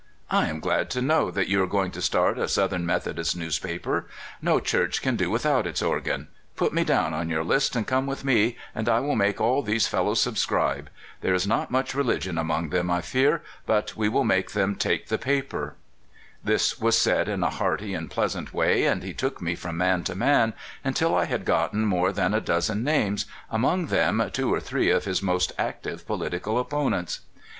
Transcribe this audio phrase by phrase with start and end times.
[0.41, 4.07] "I am glad to know that you are going to start a Southern Methodist newspaper.
[4.41, 6.27] No Church can do without its organ.
[6.55, 9.61] Put me down on your list, and come with me, and I will make all
[9.61, 10.89] these fellows subscribe.
[11.19, 15.05] There is not much religion among them, I fear, but we will make them take
[15.09, 15.75] the paper."
[16.43, 20.03] This was said in a heart}^ and pleasant wa3% and he took me from man
[20.05, 24.51] to man, until I had got ten more than a dozen names, among them two
[24.51, 27.19] or three of his most active political opponents.